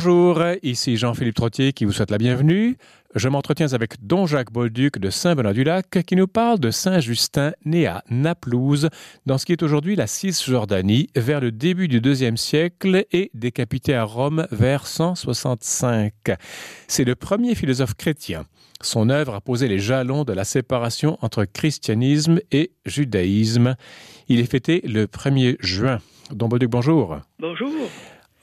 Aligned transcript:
Bonjour, 0.00 0.40
ici 0.62 0.96
Jean-Philippe 0.96 1.34
Trottier 1.34 1.72
qui 1.72 1.84
vous 1.84 1.90
souhaite 1.90 2.12
la 2.12 2.18
bienvenue. 2.18 2.76
Je 3.16 3.28
m'entretiens 3.28 3.72
avec 3.72 4.06
Don 4.06 4.26
Jacques 4.26 4.52
Bolduc 4.52 5.00
de 5.00 5.10
Saint-Benoît-du-Lac 5.10 6.04
qui 6.06 6.14
nous 6.14 6.28
parle 6.28 6.60
de 6.60 6.70
Saint 6.70 7.00
Justin 7.00 7.50
né 7.64 7.88
à 7.88 8.04
Naplouse 8.08 8.90
dans 9.26 9.38
ce 9.38 9.44
qui 9.44 9.50
est 9.50 9.62
aujourd'hui 9.64 9.96
la 9.96 10.06
Cisjordanie 10.06 11.08
vers 11.16 11.40
le 11.40 11.50
début 11.50 11.88
du 11.88 12.00
deuxième 12.00 12.36
siècle 12.36 13.06
et 13.10 13.32
décapité 13.34 13.96
à 13.96 14.04
Rome 14.04 14.46
vers 14.52 14.86
165. 14.86 16.12
C'est 16.86 17.04
le 17.04 17.16
premier 17.16 17.56
philosophe 17.56 17.94
chrétien. 17.94 18.44
Son 18.80 19.10
œuvre 19.10 19.34
a 19.34 19.40
posé 19.40 19.66
les 19.66 19.80
jalons 19.80 20.22
de 20.22 20.32
la 20.32 20.44
séparation 20.44 21.18
entre 21.22 21.44
christianisme 21.44 22.38
et 22.52 22.70
judaïsme. 22.86 23.74
Il 24.28 24.38
est 24.38 24.48
fêté 24.48 24.80
le 24.86 25.06
1er 25.06 25.56
juin. 25.58 25.98
Don 26.30 26.46
Bolduc, 26.46 26.70
bonjour. 26.70 27.18
Bonjour. 27.40 27.88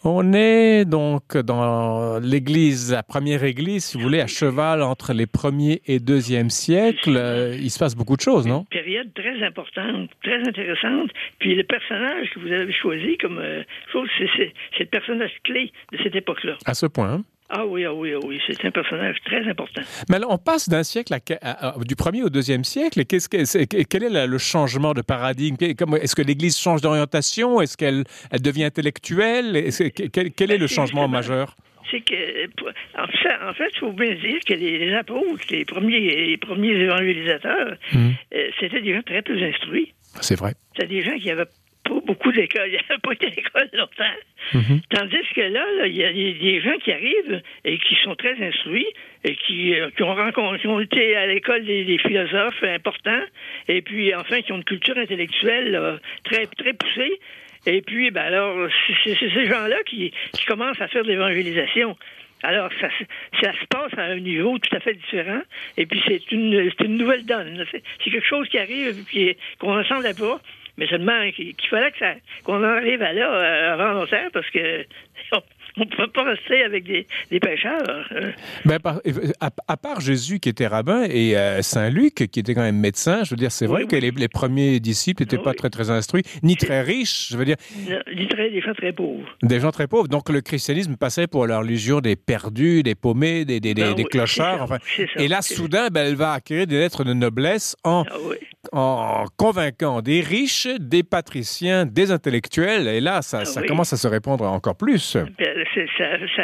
On 0.08 0.34
est 0.34 0.86
donc 0.86 1.36
dans 1.36 2.20
l'église, 2.20 2.92
la 2.92 3.02
première 3.02 3.44
église, 3.44 3.86
si 3.86 3.98
vous 3.98 4.04
voulez, 4.04 4.22
à 4.22 4.28
cheval 4.28 4.84
entre 4.84 5.14
les 5.14 5.26
premiers 5.26 5.82
et 5.88 6.00
deuxième 6.00 6.52
siècles. 6.52 7.20
Il 7.60 7.72
se 7.72 7.80
passe 7.80 7.96
beaucoup 7.96 8.16
de 8.16 8.22
choses, 8.22 8.46
non? 8.46 8.68
Une 8.72 8.84
période 8.84 9.14
très 9.16 9.44
importante, 9.44 10.12
très 10.22 10.48
intéressante. 10.48 11.10
Puis 11.40 11.56
le 11.56 11.64
personnage 11.64 12.30
que 12.36 12.40
vous 12.40 12.52
avez 12.52 12.72
choisi 12.72 13.18
comme 13.18 13.40
euh, 13.40 13.64
c'est 14.38 14.84
le 14.84 14.86
personnage 14.86 15.32
clé 15.44 15.72
de 15.92 15.98
cette 16.04 16.16
époque-là. 16.16 16.58
À 16.66 16.76
ce 16.76 16.86
point. 16.86 17.10
Hein? 17.12 17.24
Ah 17.50 17.66
oui, 17.66 17.86
ah 17.86 17.94
oui, 17.94 18.12
ah 18.16 18.20
oui, 18.26 18.40
c'est 18.48 18.66
un 18.66 18.72
personnage 18.72 19.18
très 19.24 19.48
important. 19.48 19.82
Mais 20.10 20.16
alors, 20.16 20.32
on 20.32 20.38
passe 20.40 20.68
d'un 20.68 20.84
siècle 20.84 21.14
à, 21.14 21.20
à, 21.42 21.70
à, 21.70 21.80
du 21.80 21.96
premier 21.96 22.24
au 22.24 22.30
deuxième 22.30 22.64
siècle. 22.64 23.06
Qu'est-ce 23.06 23.30
que, 23.30 23.38
est, 23.38 23.86
quel 23.86 24.04
est 24.04 24.28
le 24.28 24.38
changement 24.40 24.94
de 24.94 25.02
paradigme? 25.02 25.56
Est-ce 25.62 26.16
que 26.16 26.24
l'Église 26.24 26.58
change 26.58 26.82
d'orientation? 26.82 27.62
Est-ce 27.62 27.78
qu'elle 27.78 28.04
elle 28.32 28.42
devient 28.42 28.64
intellectuelle? 28.64 29.56
Est 29.56 29.92
quel, 30.10 30.32
quel, 30.32 30.52
est 30.52 30.58
le 30.58 30.68
changement 30.68 31.08
majeur? 31.08 31.56
C'est 31.92 32.02
que, 32.02 32.46
en 32.98 33.08
fait, 33.08 33.48
en 33.48 33.54
fait, 33.54 33.70
il 33.76 33.80
faut 33.80 33.92
bien 33.92 34.16
dire 34.16 34.40
que 34.48 34.54
les, 34.54 34.80
les, 34.80 34.94
apôtres, 34.96 35.46
les 35.52 35.66
premiers, 35.66 36.00
les 36.00 36.38
premiers 36.38 36.72
évangélisateurs, 36.72 37.78
mmh. 37.94 38.10
euh, 38.34 38.48
c'était 38.60 38.82
des 38.82 38.96
gens 38.96 39.04
très 39.04 39.22
peu 39.22 39.40
instruits. 39.40 39.94
C'est 40.20 40.40
vrai. 40.40 40.54
C'était 40.76 40.88
des 40.88 41.04
gens 41.04 41.16
qui 41.20 41.30
avaient 41.30 41.46
pas 41.88 42.00
beaucoup 42.06 42.32
d'écoles. 42.32 42.68
Il 42.68 42.72
n'y 42.74 42.96
a 42.96 43.00
pas 43.00 43.14
été 43.14 43.30
d'école 43.30 43.70
longtemps. 43.74 44.18
Mm 44.54 44.60
-hmm. 44.60 44.80
Tandis 44.90 45.28
que 45.36 45.46
là, 45.58 45.66
il 45.86 45.96
y 45.96 46.04
a 46.04 46.12
des, 46.14 46.62
gens 46.66 46.78
qui 46.84 46.92
arrivent 46.92 47.42
et 47.64 47.78
qui 47.86 47.96
sont 48.04 48.16
très 48.16 48.36
instruits 48.50 48.92
et 49.24 49.36
qui, 49.36 49.60
euh, 49.74 49.90
qui, 49.96 50.04
ont, 50.04 50.16
rencontré, 50.24 50.60
qui 50.60 50.68
ont 50.68 50.80
été 50.80 51.16
à 51.16 51.26
l'école 51.34 51.64
des, 51.66 51.84
des, 51.92 52.00
philosophes 52.06 52.64
importants 52.64 53.26
et 53.68 53.82
puis, 53.88 54.14
enfin, 54.22 54.38
qui 54.44 54.52
ont 54.52 54.62
une 54.64 54.72
culture 54.74 54.98
intellectuelle 55.06 55.68
là, 55.72 56.00
très, 56.30 56.46
très 56.60 56.74
poussée. 56.74 57.16
Et 57.66 57.82
puis, 57.82 58.12
ben 58.12 58.26
alors, 58.32 58.56
c'est 59.04 59.16
ces 59.38 59.46
gens-là 59.52 59.80
qui, 59.90 60.02
qui 60.36 60.46
commencent 60.46 60.82
à 60.86 60.88
faire 60.88 61.04
de 61.04 61.10
l'évangélisation. 61.14 61.90
Alors, 62.44 62.70
ça, 62.80 62.90
ça, 63.42 63.54
se 63.54 63.66
passe 63.76 63.94
à 63.98 64.04
un 64.04 64.20
niveau 64.20 64.60
tout 64.60 64.76
à 64.76 64.80
fait 64.80 64.94
différent. 64.94 65.42
Et 65.78 65.86
puis, 65.88 66.02
c'est 66.08 66.32
une, 66.32 66.72
une 66.88 66.98
nouvelle 66.98 67.26
donne. 67.26 67.66
C'est 67.72 68.12
quelque 68.12 68.28
chose 68.34 68.48
qui 68.50 68.60
arrive 68.60 69.04
et 69.16 69.38
qu'on 69.60 69.74
ne 69.74 69.80
ressemble 69.82 70.14
pas 70.16 70.40
mais 70.78 70.88
seulement 70.88 71.32
qu'il 71.32 71.56
fallait 71.70 71.92
que 71.92 72.00
ça 72.00 72.14
qu'on 72.44 72.64
arrive 72.64 73.02
à 73.02 73.14
là 73.14 73.30
euh, 73.30 73.74
avant 73.74 73.94
longtemps 73.94 74.28
parce 74.34 74.50
que 74.50 74.86
ne 75.84 75.86
peut 75.86 76.08
pas 76.08 76.24
rester 76.24 76.64
avec 76.64 76.86
des, 76.86 77.08
des 77.32 77.40
pêcheurs. 77.40 78.08
Hein. 78.12 78.32
Ben, 78.66 78.80
par, 78.80 79.02
à, 79.42 79.50
à, 79.68 79.78
part 79.78 80.00
Jésus 80.00 80.40
qui 80.40 80.50
était 80.50 80.68
rabbin 80.68 81.04
et 81.10 81.36
euh, 81.38 81.62
Saint 81.62 81.90
Luc 81.90 82.16
qui 82.16 82.40
était 82.40 82.54
quand 82.54 82.62
même 82.62 82.80
médecin, 82.80 83.24
je 83.24 83.32
veux 83.32 83.36
dire, 83.36 83.52
c'est 83.52 83.66
vrai 83.66 83.84
oui, 83.84 83.88
que 83.88 83.96
oui. 83.96 84.02
Les, 84.02 84.12
les, 84.12 84.28
premiers 84.28 84.80
disciples 84.80 85.24
n'étaient 85.24 85.38
oui. 85.38 85.44
pas 85.44 85.54
très 85.54 85.70
très 85.70 85.90
instruits, 85.90 86.24
ni 86.44 86.56
très 86.56 86.82
riches, 86.82 87.30
je 87.30 87.38
veux 87.38 87.46
dire. 87.46 87.58
Ni 88.16 88.28
très, 88.28 88.50
des 88.50 88.62
gens 88.62 88.74
très 88.74 88.94
pauvres. 88.94 89.26
Des 89.44 89.60
gens 89.60 89.72
très 89.72 89.88
pauvres. 89.88 90.08
Donc 90.08 90.30
le 90.30 90.42
christianisme 90.42 90.96
passait 90.96 91.28
pour 91.28 91.48
leur 91.48 91.60
religion 91.60 92.00
des 92.00 92.16
perdus, 92.16 92.84
des 92.84 92.96
paumés, 92.96 93.46
des, 93.46 93.60
des, 93.60 93.74
ben, 93.74 93.94
des 93.94 94.06
clochards. 94.06 94.62
Enfin. 94.62 94.78
Ça, 94.96 95.04
et 95.18 95.28
là, 95.28 95.42
soudain, 95.42 95.88
ben, 95.90 96.08
elle 96.08 96.16
va 96.16 96.34
acquérir 96.34 96.68
des 96.68 96.78
lettres 96.78 97.04
de 97.04 97.14
noblesse 97.14 97.76
en, 97.84 98.06
ah, 98.10 98.18
en 98.72 99.26
convainquant 99.38 100.02
des 100.02 100.22
riches, 100.22 100.68
des 100.80 101.04
patriciens, 101.04 101.86
des 101.86 102.12
intellectuels. 102.12 102.88
Et 102.88 103.02
là, 103.02 103.22
ça, 103.22 103.40
ah, 103.42 103.46
ça 103.46 103.64
commence 103.64 103.94
à 103.94 103.98
se 103.98 104.08
répandre 104.08 104.46
encore 104.46 104.76
plus. 104.76 105.16
Ben, 105.16 105.65
ça, 105.74 106.06
ça, 106.36 106.44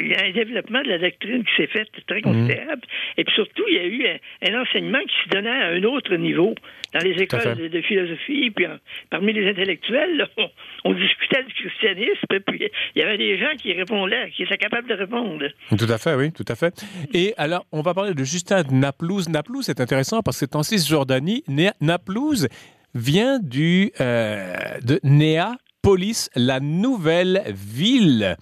il 0.00 0.08
y 0.08 0.14
a 0.14 0.24
un 0.24 0.30
développement 0.30 0.82
de 0.82 0.88
la 0.88 0.98
doctrine 0.98 1.44
qui 1.44 1.56
s'est 1.56 1.66
fait 1.66 1.86
très 2.06 2.22
considérable. 2.22 2.82
Mmh. 2.82 3.20
Et 3.20 3.24
puis 3.24 3.34
surtout, 3.34 3.64
il 3.68 3.74
y 3.74 3.78
a 3.78 3.84
eu 3.84 4.06
un, 4.06 4.52
un, 4.52 4.62
enseignement 4.62 5.00
qui 5.00 5.14
se 5.24 5.28
donnait 5.30 5.50
à 5.50 5.68
un 5.68 5.82
autre 5.84 6.14
niveau 6.16 6.54
dans 6.92 7.00
les 7.00 7.22
écoles 7.22 7.56
de, 7.56 7.68
de, 7.68 7.80
philosophie. 7.82 8.50
Puis 8.50 8.66
en, 8.66 8.78
parmi 9.10 9.32
les 9.32 9.48
intellectuels, 9.48 10.16
là, 10.16 10.28
on, 10.36 10.50
on, 10.84 10.92
discutait 10.94 11.42
du 11.44 11.52
christianisme. 11.54 12.26
Puis 12.46 12.70
il 12.94 13.00
y 13.00 13.02
avait 13.02 13.18
des 13.18 13.38
gens 13.38 13.54
qui 13.60 13.72
répondaient, 13.72 14.30
qui 14.30 14.42
étaient 14.42 14.58
capables 14.58 14.88
de 14.88 14.94
répondre. 14.94 15.46
Tout 15.76 15.88
à 15.88 15.98
fait, 15.98 16.14
oui, 16.14 16.32
tout 16.32 16.44
à 16.48 16.54
fait. 16.54 16.84
Et 17.12 17.34
alors, 17.36 17.66
on 17.72 17.82
va 17.82 17.94
parler 17.94 18.14
de 18.14 18.24
Justin 18.24 18.62
de 18.62 18.72
Naplouse. 18.72 19.28
Naplouse, 19.28 19.64
c'est 19.66 19.80
intéressant 19.80 20.22
parce 20.22 20.40
que 20.40 20.46
c'est 20.46 20.56
en 20.56 20.62
Cisjordanie. 20.62 21.44
Naplouse 21.80 22.48
vient 22.94 23.38
du 23.38 23.92
euh, 24.00 24.54
de 24.82 24.98
Néa 25.04 25.56
police, 25.86 26.30
la 26.34 26.58
nouvelle 26.58 27.44
ville. 27.46 28.36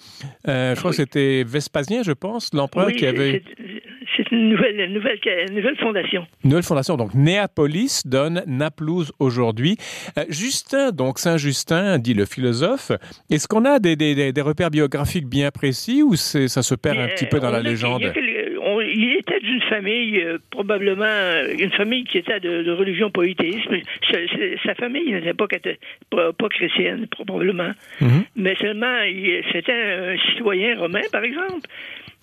Euh, 0.49 0.75
je 0.75 0.79
crois 0.79 0.93
oui. 0.93 0.97
que 0.97 1.03
c'était 1.03 1.45
Vespasien, 1.47 2.03
je 2.03 2.13
pense, 2.13 2.55
l'empereur 2.55 2.87
oui, 2.87 2.95
qui 2.95 3.05
avait. 3.05 3.43
C'est 4.17 4.31
une 4.31 4.49
nouvelle, 4.49 4.81
une 4.81 4.95
nouvelle, 4.95 5.19
une 5.49 5.57
nouvelle 5.57 5.77
fondation. 5.77 6.27
Une 6.43 6.51
nouvelle 6.51 6.65
fondation. 6.65 6.97
Donc, 6.97 7.15
Néapolis 7.15 8.03
donne 8.07 8.45
Naplouse 8.47 9.13
aujourd'hui. 9.19 9.77
Euh, 10.19 10.25
Justin, 10.31 10.91
donc 10.91 11.19
Saint-Justin, 11.19 11.99
dit 11.99 12.15
le 12.15 12.25
philosophe. 12.25 12.93
Est-ce 13.31 13.47
qu'on 13.47 13.67
a 13.67 13.79
des, 13.79 13.95
des, 13.95 14.33
des, 14.33 14.41
repères 14.41 14.71
biographiques 14.71 15.27
bien 15.27 15.51
précis 15.51 16.03
ou 16.03 16.17
ça 16.17 16.63
se 16.63 16.75
perd 16.75 16.99
un 16.99 17.09
petit 17.09 17.27
peu 17.27 17.41
dans 17.41 17.51
la 17.51 17.61
légende? 17.61 18.05
Il 18.97 19.17
était 19.17 19.41
d'une 19.41 19.63
famille, 19.63 20.21
euh, 20.21 20.39
probablement, 20.51 21.43
une 21.59 21.73
famille 21.73 22.05
qui 22.05 22.19
était 22.19 22.39
de, 22.41 22.63
de 22.63 22.73
religion 22.73 23.11
polythéisme. 23.11 23.77
Sa, 24.65 24.75
famille 24.75 25.13
n'était 25.13 25.35
pas, 25.35 25.47
pas, 26.11 26.33
pas, 26.33 26.49
chrétienne, 26.49 27.07
probablement. 27.09 27.73
Mm 28.01 28.07
-hmm. 28.07 28.25
Mais 28.37 28.55
seulement, 28.57 28.97
c'était 29.53 29.73
un 29.73 30.17
citoyen 30.29 30.79
romain, 30.79 31.07
par 31.13 31.25
exemple. 31.25 31.67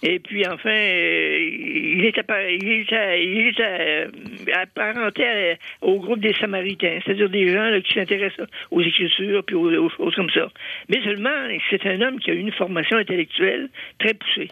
Et 0.04 0.20
puis 0.20 0.48
enfin, 0.48 0.74
il 0.74 2.04
était, 2.06 2.24
il 2.60 2.81
était, 2.81 3.24
il 3.24 3.48
était 3.48 4.08
apparenté 4.54 5.58
au 5.81 6.00
groupe 6.00 6.20
des 6.20 6.34
Samaritains, 6.34 7.00
c'est-à-dire 7.04 7.30
des 7.30 7.48
gens 7.48 7.70
là, 7.70 7.80
qui 7.81 7.94
s'intéressent 7.94 8.48
aux 8.72 8.81
Écritures 8.81 9.44
puis 9.46 9.56
aux, 9.56 9.70
aux, 9.86 9.90
choses 9.90 10.16
comme 10.16 10.31
ça. 10.31 10.50
Mais 10.90 11.02
seulement, 11.04 11.30
c'est 11.70 11.86
un 11.86 12.02
homme 12.02 12.20
qui 12.20 12.31
a 12.31 12.34
une 12.34 12.52
formation 12.52 12.98
intellectuelle 12.98 13.70
très 14.00 14.16
poussée. 14.16 14.50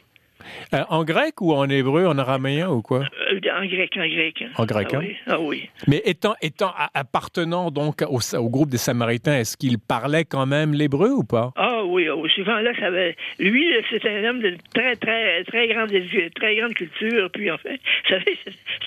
Euh, 0.74 0.84
en 0.90 1.04
grec 1.04 1.42
ou 1.42 1.54
en 1.54 1.68
hébreu, 1.70 2.06
en 2.08 2.18
araméen 2.18 2.70
ou 2.70 2.82
quoi? 2.82 3.00
Euh, 3.00 3.40
En 3.60 3.66
grec, 3.66 3.92
en 3.98 4.08
grec. 4.08 4.44
En 4.58 4.66
grec, 4.66 4.88
ah, 4.94 4.98
hein? 4.98 5.00
oui. 5.02 5.16
ah 5.28 5.40
oui. 5.40 5.70
Mais 5.88 6.02
étant, 6.06 6.36
étant 6.42 6.72
appartenant 6.94 7.72
donc 7.72 8.04
au, 8.08 8.20
au 8.38 8.50
groupe 8.50 8.70
des 8.70 8.78
Samaritains, 8.78 9.38
est-ce 9.40 9.58
qu'il 9.58 9.80
parlait 9.80 10.26
quand 10.26 10.46
même 10.46 10.74
l'hébreu 10.74 11.12
ou 11.12 11.24
pas? 11.24 11.52
Ah 11.56 11.79
oui, 11.86 12.10
oh, 12.10 12.28
souvent 12.30 12.60
là, 12.60 12.72
ça 12.80 12.88
avait... 12.88 13.16
lui, 13.40 13.66
c'était 13.90 14.10
un 14.10 14.30
homme 14.30 14.40
de 14.42 14.56
très, 14.74 14.96
très, 14.96 15.44
très 15.44 15.68
grande, 15.68 15.92
très 16.36 16.56
grande 16.56 16.74
culture. 16.74 17.30
Puis 17.32 17.52
en 17.52 17.58
fait, 17.58 17.80
vous 18.10 18.10
savez, 18.10 18.38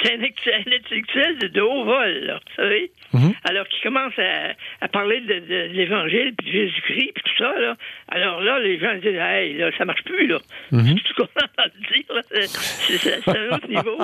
c'est 0.02 0.12
un, 0.12 0.20
intellectuel 0.20 1.38
de, 1.38 1.48
de, 1.48 1.60
haut 1.60 1.84
vol, 1.84 2.12
là, 2.24 2.34
vous 2.34 2.54
savez. 2.62 2.90
Mm 3.12 3.18
-hmm. 3.18 3.34
Alors 3.44 3.66
qu'il 3.68 3.82
commence 3.82 4.18
à, 4.18 4.54
à, 4.80 4.88
parler 4.88 5.20
de, 5.20 5.34
de, 5.34 5.68
de 5.68 5.72
l'Évangile, 5.72 6.32
puis 6.36 6.46
de 6.46 6.52
Jésus-Christ, 6.52 7.12
puis 7.14 7.22
tout 7.24 7.38
ça, 7.44 7.52
là. 7.58 7.76
Alors 8.08 8.40
là, 8.40 8.58
les 8.58 8.78
gens 8.78 8.94
disent, 8.94 9.20
hey, 9.20 9.54
là, 9.58 9.70
ça 9.78 9.84
marche 9.84 10.04
plus, 10.04 10.26
là. 10.26 10.38
Mm 10.72 10.80
-hmm. 10.80 10.98
C'est 13.24 13.28
un 13.28 13.54
autre 13.54 13.68
niveau. 13.68 13.98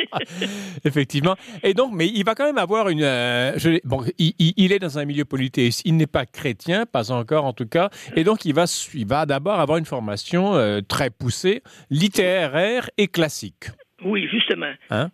Effectivement. 0.84 1.36
Et 1.62 1.74
donc, 1.74 1.90
mais 1.94 2.06
il 2.06 2.24
va 2.24 2.34
quand 2.34 2.46
même 2.46 2.58
avoir 2.58 2.88
une. 2.88 3.02
Euh, 3.02 3.52
je, 3.56 3.80
bon, 3.84 4.04
il, 4.18 4.34
il, 4.38 4.72
est 4.72 4.78
dans 4.78 4.98
un 4.98 5.04
milieu 5.04 5.24
politique. 5.24 5.74
Il 5.84 5.96
n'est 5.96 6.06
pas 6.06 6.26
chrétien, 6.26 6.86
pas 6.86 7.12
encore 7.12 7.44
en 7.44 7.52
tout 7.52 7.66
cas. 7.66 7.90
Et 8.16 8.19
donc, 8.24 8.44
il 8.44 8.54
va, 8.54 8.64
il 8.94 9.06
va 9.06 9.26
d'abord 9.26 9.60
avoir 9.60 9.78
une 9.78 9.84
formation 9.84 10.54
euh, 10.54 10.80
très 10.80 11.10
poussée, 11.10 11.62
littéraire 11.90 12.90
et 12.98 13.08
classique. 13.08 13.66
Oui, 14.04 14.28
justement. 14.30 14.72
Hein? 14.90 15.10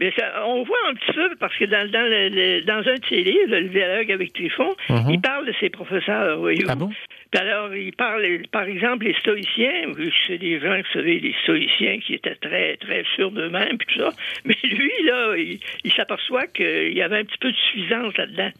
Mais 0.00 0.12
ça, 0.16 0.46
on 0.46 0.62
voit 0.62 0.76
un 0.88 0.94
petit 0.94 1.12
peu, 1.12 1.34
parce 1.40 1.56
que 1.56 1.64
dans, 1.64 1.90
dans, 1.90 2.08
le, 2.08 2.28
le, 2.28 2.62
dans 2.62 2.88
un 2.88 2.94
de 2.94 3.04
ses 3.08 3.24
livres, 3.24 3.56
Le 3.56 3.68
dialogue 3.68 4.12
avec 4.12 4.32
Trifon, 4.32 4.72
-huh. 4.88 5.12
il 5.12 5.20
parle 5.20 5.44
de 5.46 5.54
ses 5.58 5.70
professeurs, 5.70 6.38
Ah 6.68 6.74
bon? 6.76 6.90
Puis 7.32 7.40
alors, 7.40 7.74
il 7.74 7.92
parle, 7.96 8.22
par 8.52 8.62
exemple, 8.62 9.06
les 9.06 9.14
stoïciens, 9.14 9.92
c'est 10.26 10.38
des 10.38 10.60
gens, 10.60 10.76
vous 10.76 10.92
savez, 10.92 11.18
les 11.18 11.34
stoïciens 11.42 11.98
qui 11.98 12.14
étaient 12.14 12.36
très, 12.36 12.76
très 12.76 13.02
sûrs 13.16 13.32
d'eux-mêmes, 13.32 13.76
puis 13.76 13.88
tout 13.92 14.00
ça. 14.04 14.10
Mais 14.44 14.56
lui, 14.62 14.92
là, 15.04 15.34
il, 15.36 15.58
il 15.82 15.92
s'aperçoit 15.92 16.46
qu'il 16.46 16.92
y 16.96 17.02
avait 17.02 17.18
un 17.18 17.24
petit 17.24 17.38
peu 17.38 17.50
de 17.50 17.56
suffisance 17.56 18.16
là-dedans. 18.16 18.52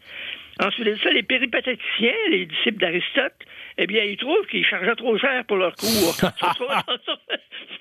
Ensuite 0.61 0.87
de 0.87 0.95
ça, 0.95 1.09
les 1.11 1.23
péripatéticiens, 1.23 2.19
les 2.31 2.45
disciples 2.45 2.79
d'Aristote, 2.79 3.39
eh 3.81 3.87
bien, 3.87 4.03
ils 4.03 4.17
trouvent 4.17 4.45
qu'ils 4.47 4.65
chargeaient 4.65 4.95
trop 4.95 5.17
cher 5.17 5.43
pour 5.45 5.57
leur 5.57 5.73
cours. 5.75 6.15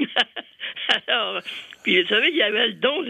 Alors, 1.09 1.41
puis 1.83 2.03
vous 2.03 2.09
savez, 2.09 2.29
il 2.31 2.37
y 2.37 2.43
avait 2.43 2.69
le 2.69 2.75
don 2.75 3.03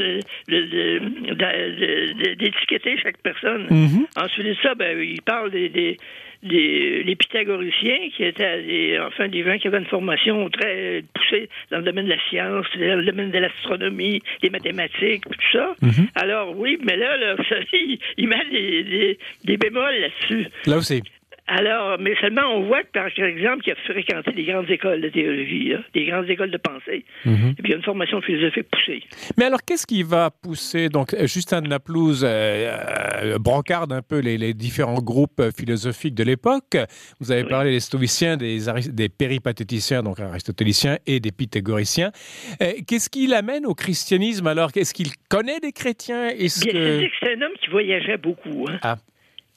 d'étiqueter 2.36 2.96
chaque 2.98 3.18
personne. 3.22 3.66
Mhm. 3.70 4.06
Ensuite 4.16 4.46
de 4.46 4.56
ça, 4.62 4.74
ben, 4.74 4.98
il 5.00 5.22
parle 5.22 5.50
des, 5.50 5.68
des, 5.68 5.96
des 6.42 7.02
les 7.02 7.16
pythagoriciens, 7.16 8.10
qui 8.16 8.24
étaient 8.24 8.62
des, 8.62 8.98
enfin 9.00 9.28
des 9.28 9.44
gens 9.44 9.58
qui 9.58 9.68
avaient 9.68 9.78
une 9.78 9.86
formation 9.86 10.48
très 10.50 11.04
poussée 11.14 11.48
dans 11.70 11.78
le 11.78 11.84
domaine 11.84 12.06
de 12.06 12.10
la 12.10 12.20
science, 12.28 12.66
dans 12.74 12.98
le 12.98 13.04
domaine 13.04 13.30
de 13.30 13.38
l'astronomie, 13.38 14.22
des 14.42 14.50
mathématiques, 14.50 15.24
tout 15.24 15.52
ça. 15.52 15.74
Mhm. 15.82 16.08
Alors 16.14 16.56
oui, 16.56 16.78
mais 16.82 16.96
là, 16.96 17.16
là 17.16 17.34
vous 17.34 17.44
savez, 17.44 17.66
il, 17.72 17.98
il 18.16 18.28
met 18.28 18.44
des, 18.50 19.18
des 19.44 19.56
bémols 19.56 20.00
là-dessus. 20.00 20.46
Là 20.66 20.76
aussi. 20.78 21.02
Alors, 21.50 21.98
mais 21.98 22.14
seulement 22.20 22.42
on 22.54 22.66
voit 22.66 22.82
par 22.92 23.06
exemple, 23.06 23.62
qu'il 23.62 23.72
a 23.72 23.76
fréquenté 23.86 24.32
des 24.32 24.44
grandes 24.44 24.70
écoles 24.70 25.00
de 25.00 25.08
théologie, 25.08 25.70
là, 25.70 25.78
des 25.94 26.04
grandes 26.04 26.28
écoles 26.28 26.50
de 26.50 26.58
pensée, 26.58 27.04
Mhm. 27.24 27.54
et 27.58 27.62
puis 27.62 27.64
il 27.64 27.70
y 27.70 27.72
a 27.72 27.76
une 27.76 27.82
formation 27.82 28.20
philosophique 28.20 28.66
poussée. 28.70 29.02
Mais 29.38 29.46
alors, 29.46 29.60
qu'est-ce 29.66 29.86
qui 29.86 30.02
va 30.02 30.30
pousser 30.30 30.88
donc 30.90 31.16
Justin 31.24 31.62
de 31.62 31.68
Naplouse 31.68 32.22
euh, 32.22 32.76
euh, 33.22 33.38
brancarde 33.38 33.92
un 33.92 34.02
peu 34.02 34.18
les, 34.20 34.36
les 34.36 34.52
différents 34.52 35.00
groupes 35.00 35.42
philosophiques 35.56 36.14
de 36.14 36.24
l'époque? 36.24 36.76
Vous 37.18 37.32
avez 37.32 37.42
Oui. 37.44 37.48
parlé 37.48 37.70
des 37.70 37.80
stoïciens, 37.80 38.36
des, 38.36 38.58
des 38.92 39.08
péripatéticiens, 39.08 40.02
donc 40.02 40.20
aristotéliciens, 40.20 40.98
et 41.06 41.18
des 41.18 41.32
pythagoriciens. 41.32 42.10
Euh, 42.62 42.72
qu'est-ce 42.86 43.08
qui 43.08 43.26
l'amène 43.26 43.64
au 43.64 43.74
christianisme? 43.74 44.46
Alors 44.48 44.70
Qu'est-ce 44.70 44.92
qu'il 44.92 45.08
connaît 45.30 45.60
des 45.60 45.72
chrétiens? 45.72 46.28
Est-ce 46.28 46.64
que 46.64 46.70
c'est 47.20 47.32
un 47.36 47.42
homme 47.42 47.52
qui 47.62 47.70
voyageait 47.70 48.18
beaucoup. 48.18 48.66
Hein. 48.68 48.78
Ah. 48.82 48.96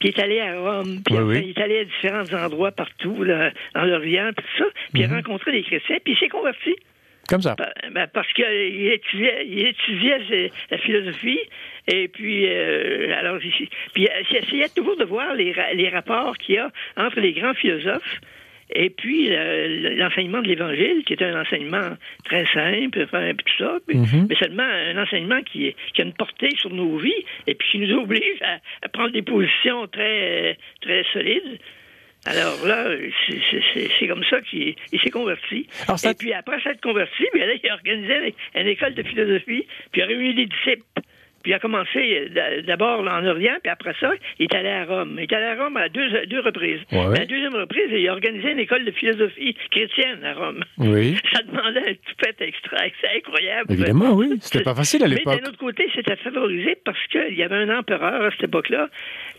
Puis 0.02 0.10
il 0.10 0.20
est 0.20 0.22
allé 0.22 0.40
à 0.42 0.60
Rome, 0.60 0.98
puis 1.06 1.16
Oui, 1.16 1.22
enfin, 1.22 1.28
oui. 1.40 1.42
il 1.46 1.50
est 1.52 1.64
allé 1.64 1.78
à 1.80 1.84
différents 1.86 2.46
endroits 2.46 2.72
partout, 2.72 3.24
là, 3.24 3.52
dans 3.76 3.84
l'Orient, 3.86 4.32
tout 4.36 4.44
ça, 4.58 4.66
puis 4.92 5.04
il 5.04 5.08
Mhm. 5.08 5.14
a 5.14 5.16
rencontré 5.18 5.52
des 5.54 5.64
chrétiens, 5.64 5.98
puis 6.04 6.14
il 6.14 6.18
s'est 6.20 6.28
converti. 6.28 6.76
comme 7.30 7.42
ça 7.42 7.56
Ben, 7.58 7.72
ben, 7.94 8.08
parce 8.14 8.28
qu'il 8.34 8.44
étudiait, 8.92 9.46
il 9.48 9.68
étudiait 9.68 10.50
la 10.70 10.78
philosophie, 10.80 11.40
et 11.88 12.08
puis, 12.10 12.46
euh, 12.50 13.16
alors, 13.18 13.38
il, 13.42 13.52
puis 13.94 14.08
il 14.32 14.36
essayait 14.38 14.68
toujours 14.76 14.98
de 14.98 15.06
voir 15.06 15.34
les, 15.36 15.54
ra- 15.54 15.74
les 15.74 15.88
rapports 15.88 16.38
qu'il 16.40 16.56
y 16.56 16.58
a 16.58 16.70
entre 16.98 17.22
les 17.22 17.32
grands 17.32 17.54
philosophes 17.54 18.20
et 18.74 18.90
puis 18.90 19.28
euh, 19.32 19.96
l'enseignement 19.98 20.42
de 20.42 20.48
l'Évangile, 20.48 21.04
qui 21.06 21.14
est 21.14 21.22
un 21.24 21.40
enseignement 21.42 21.98
très 22.26 22.46
simple, 22.48 23.04
enfin, 23.04 23.32
tout 23.34 23.58
ça, 23.64 23.80
Mhm. 23.94 24.28
mais 24.30 24.36
seulement 24.36 24.64
un 24.64 24.98
enseignement 25.02 25.42
qui, 25.44 25.74
qui 25.94 26.02
a 26.02 26.06
une 26.06 26.14
portée 26.14 26.50
sur 26.58 26.70
nos 26.72 26.98
vies 26.98 27.24
et 27.48 27.56
puis 27.56 27.68
qui 27.72 27.80
nous 27.80 27.98
oblige 28.00 28.42
à, 28.42 28.60
à 28.84 28.90
prendre 28.90 29.12
des 29.12 29.22
positions 29.22 29.88
très, 29.88 30.58
très 30.82 31.04
solides. 31.14 31.60
Alors 32.26 32.64
là, 32.68 32.88
c'est- 33.28 34.08
comme 34.08 34.24
ça 34.26 34.42
qu'il 34.42 34.76
il 34.92 35.00
s'est 35.02 35.10
converti. 35.10 35.66
Alors, 35.88 35.98
ça- 35.98 36.12
Et 36.12 36.14
puis 36.14 36.34
après 36.34 36.62
s'être 36.62 36.80
converti, 36.82 37.24
bien 37.34 37.48
là, 37.48 37.54
il 37.62 37.70
a 37.70 37.74
organisé 37.74 38.14
une, 38.56 38.62
une 38.62 38.68
école 38.68 38.94
de 38.94 39.02
philosophie, 39.04 39.66
puis 39.92 40.02
il 40.02 40.04
a 40.04 40.06
réuni 40.06 40.34
des 40.36 40.46
disciples. 40.46 40.84
Puis 41.44 41.52
il 41.52 41.54
a 41.56 41.60
commencé 41.60 41.98
euh, 41.98 42.30
d'a- 42.30 42.62
d'abord 42.62 43.02
en 43.02 43.26
Orient, 43.26 43.58
puis 43.64 43.72
après 43.72 43.94
ça, 44.00 44.12
il 44.40 44.44
est 44.44 44.56
allé 44.56 44.70
à 44.70 44.86
Rome. 44.86 45.16
Il 45.18 45.24
est 45.24 45.34
allé 45.34 45.46
à 45.46 45.64
Rome 45.64 45.78
à 45.78 45.90
deux, 45.90 46.26
deux 46.28 46.40
reprises. 46.42 46.80
Ouais. 46.92 47.00
À 47.00 47.20
la 47.22 47.26
deuxième 47.26 47.56
reprise, 47.56 47.90
il 47.92 48.08
a 48.08 48.12
organisé 48.14 48.52
une 48.52 48.60
école 48.60 48.86
de 48.86 48.92
philosophie 48.92 49.56
chrétienne 49.72 50.24
à 50.24 50.34
Rome. 50.34 50.64
Oui. 50.78 51.18
Ça 51.34 51.42
demandait 51.44 51.80
un 51.90 51.94
toupette 51.94 52.42
extra, 52.42 52.78
c'est 53.02 53.18
incroyable. 53.18 53.72
Évidemment, 53.74 54.14
oui. 54.14 54.38
C'était 54.42 54.64
pas 54.64 54.76
facile 54.76 55.04
à 55.04 55.08
Mais 55.08 55.16
l'époque. 55.16 55.42
d'un 55.42 55.50
autre 55.50 55.58
côté, 55.58 55.88
c'était 55.96 56.16
favorisé 56.18 56.78
parce 56.86 57.06
qu'il 57.08 57.36
y 57.36 57.44
avait 57.44 57.56
un 57.56 57.78
empereur 57.80 58.22
à 58.26 58.32
cette 58.32 58.44
époque-là 58.44 58.90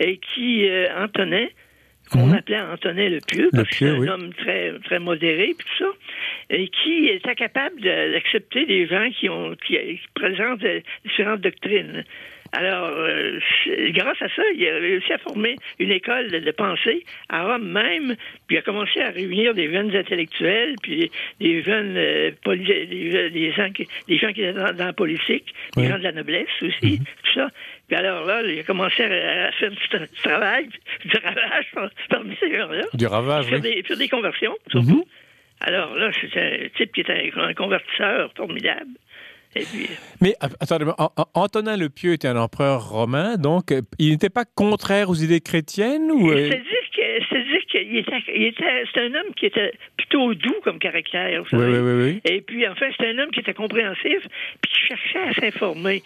et 0.00 0.18
qui, 0.18 0.68
euh, 0.68 0.86
Antonin, 0.98 1.46
qu'on 2.10 2.26
Mhm. 2.26 2.34
appelait 2.34 2.60
Antonin 2.60 3.08
le 3.08 3.18
Pieux, 3.26 3.48
Le 3.52 3.62
parce 3.62 3.68
que 3.68 3.74
c'est 3.76 3.88
un 3.88 3.98
oui. 3.98 4.08
homme 4.08 4.34
très, 4.34 4.72
très 4.84 4.98
modéré, 4.98 5.54
puis 5.56 5.66
tout 5.78 5.84
ça, 5.84 5.90
et 6.52 6.68
qui 6.68 7.06
était 7.08 7.34
capable 7.34 7.80
de- 7.80 8.12
d'accepter 8.12 8.66
des 8.66 8.86
gens 8.86 9.08
qui, 9.18 9.28
ont, 9.28 9.56
qui, 9.66 9.74
qui 9.76 10.00
présentent 10.14 10.64
différentes 11.04 11.40
doctrines? 11.40 12.04
Alors, 12.54 12.90
euh, 12.98 13.38
grâce 13.94 14.20
à 14.20 14.28
ça, 14.28 14.42
il 14.54 14.68
a 14.68 14.74
réussi 14.74 15.10
à 15.10 15.16
former 15.16 15.56
une 15.78 15.90
école 15.90 16.30
de, 16.30 16.38
de 16.38 16.50
pensée 16.50 17.02
à 17.30 17.44
Rome 17.44 17.66
même, 17.66 18.14
puis 18.46 18.56
il 18.56 18.58
a 18.58 18.60
commencé 18.62 19.00
à 19.00 19.08
réunir 19.08 19.54
des 19.54 19.72
jeunes 19.72 19.96
intellectuels, 19.96 20.74
puis 20.82 21.10
des, 21.40 21.62
jeunes 21.62 21.94
euh, 21.96 22.30
des, 22.46 23.30
des 23.30 23.52
gens 23.52 23.70
qui, 23.70 23.88
des 24.06 24.18
gens 24.18 24.34
qui 24.34 24.42
étaient 24.42 24.52
dans, 24.52 24.70
dans 24.74 24.84
la 24.84 24.92
politique, 24.92 25.54
des 25.78 25.86
gens 25.88 25.96
de 25.98 26.02
la 26.04 26.12
noblesse 26.12 26.48
aussi, 26.60 26.98
tout 26.98 27.32
ça. 27.32 27.48
Puis 27.88 27.96
alors 27.96 28.26
là, 28.26 28.42
il 28.42 28.58
a 28.58 28.62
commencé 28.64 29.02
à, 29.02 29.46
à 29.46 29.52
faire 29.52 29.70
du, 29.70 29.76
tra- 29.88 30.00
du 30.10 30.20
travail, 30.22 30.68
du 31.06 31.16
ravage 31.24 31.66
par- 31.74 31.90
parmi 32.10 32.36
ces 32.38 32.54
gens-là, 32.54 32.84
Du 32.92 33.06
ravage, 33.06 33.46
faire, 33.46 33.60
oui. 33.62 33.76
des, 33.76 33.82
faire 33.82 33.96
des 33.96 34.08
conversions, 34.08 34.54
surtout. 34.70 35.06
Alors 35.64 35.94
là, 35.94 36.10
c'est 36.20 36.40
un 36.40 36.68
type 36.76 36.92
qui 36.92 37.00
est 37.00 37.10
un, 37.10 37.40
un 37.48 37.54
convertisseur 37.54 38.32
formidable. 38.36 38.90
Et 39.54 39.64
puis, 39.64 39.86
Mais 40.22 40.34
att- 40.40 40.56
attendez, 40.60 40.86
An- 40.96 41.12
An- 41.16 41.26
Antonin 41.34 41.76
le 41.76 41.90
Pieux 41.90 42.14
était 42.14 42.28
un 42.28 42.36
empereur 42.38 42.88
romain, 42.88 43.36
donc 43.36 43.70
euh, 43.70 43.82
il 43.98 44.10
n'était 44.12 44.30
pas 44.30 44.44
contraire 44.46 45.10
aux 45.10 45.14
idées 45.14 45.40
chrétiennes 45.42 46.10
ou 46.10 46.30
euh, 46.30 46.48
c'est-à-dire 47.28 47.60
qu'il 47.68 47.96
était, 47.96 48.22
il 48.34 48.44
était 48.44 48.84
c'est 48.92 49.00
un 49.00 49.14
homme 49.14 49.34
qui 49.36 49.46
était 49.46 49.72
plutôt 49.96 50.34
doux 50.34 50.60
comme 50.62 50.78
caractère. 50.78 51.42
Oui, 51.52 51.58
oui, 51.64 51.78
oui, 51.78 52.02
oui. 52.02 52.20
Et 52.24 52.40
puis, 52.40 52.66
enfin, 52.68 52.86
c'était 52.92 53.08
un 53.08 53.18
homme 53.18 53.30
qui 53.30 53.40
était 53.40 53.54
compréhensif, 53.54 54.20
puis 54.60 54.72
qui 54.72 54.86
cherchait 54.88 55.28
à 55.28 55.32
s'informer. 55.34 56.02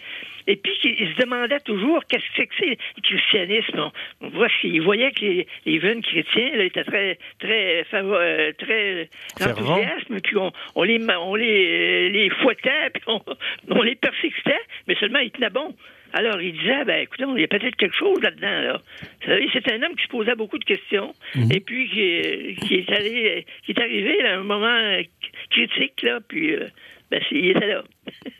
Et 0.49 0.55
puis, 0.55 0.71
il 0.83 1.13
se 1.13 1.21
demandait 1.21 1.59
toujours 1.59 2.05
qu'est-ce 2.05 2.23
que 2.23 2.31
c'est 2.37 2.47
que 2.47 2.53
c'est 2.57 2.69
le 2.69 3.01
christianisme. 3.01 3.91
On, 4.21 4.29
voit 4.29 4.47
qu'il 4.61 4.81
voyait 4.81 5.11
que 5.11 5.21
les, 5.21 5.47
les 5.65 5.79
jeunes 5.81 6.01
chrétiens 6.01 6.51
là, 6.55 6.63
étaient 6.63 6.85
très, 6.85 7.17
très, 7.39 7.85
euh, 7.93 8.53
très 8.57 9.09
enthousiastes, 9.41 10.21
puis 10.23 10.37
on, 10.37 10.51
on 10.75 10.83
les, 10.83 11.05
on 11.19 11.35
les, 11.35 12.09
les 12.09 12.29
fouettait, 12.29 12.89
puis 12.93 13.03
on, 13.07 13.21
on 13.69 13.81
les 13.81 13.95
persécutait, 13.95 14.61
mais 14.87 14.95
seulement 14.95 15.19
ils 15.19 15.31
tenaient 15.31 15.49
bon. 15.49 15.75
Alors, 16.13 16.41
il 16.41 16.53
disait, 16.53 16.85
ben, 16.85 17.01
écoutez, 17.03 17.25
il 17.35 17.41
y 17.41 17.43
a 17.43 17.47
peut-être 17.47 17.75
quelque 17.75 17.95
chose 17.95 18.19
là-dedans, 18.21 18.61
là. 18.61 18.81
C'est 19.25 19.71
un 19.71 19.83
homme 19.83 19.95
qui 19.95 20.03
se 20.03 20.09
posait 20.09 20.35
beaucoup 20.35 20.57
de 20.57 20.63
questions, 20.65 21.13
Mhm. 21.35 21.51
et 21.51 21.59
puis 21.59 21.89
qui, 21.89 22.65
qui 22.67 22.75
est 22.75 22.91
allé, 22.91 23.45
qui 23.65 23.71
est 23.73 23.79
arrivé 23.79 24.23
à 24.25 24.35
un 24.39 24.43
moment 24.43 24.65
euh, 24.67 25.01
critique, 25.49 26.01
là, 26.03 26.19
puis, 26.27 26.55
euh, 26.55 26.67
ben, 27.11 27.21
il 27.31 27.49
était 27.51 27.67
là. 27.67 27.83